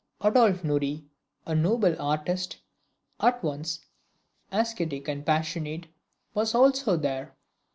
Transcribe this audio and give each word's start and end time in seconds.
Adolphe 0.21 0.63
Nourrit, 0.67 1.03
a 1.45 1.53
noble 1.53 1.95
artist, 2.01 2.57
at 3.19 3.43
once 3.43 3.85
ascetic 4.51 5.07
and 5.07 5.23
passionate, 5.27 5.85
was 6.33 6.55
also 6.55 6.97
there. 6.97 7.35